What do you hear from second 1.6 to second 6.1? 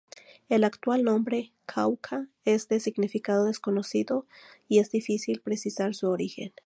"Cauca" es de significado desconocido y es difícil precisar su